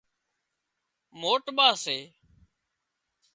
[1.19, 1.97] موٽ ٻا سي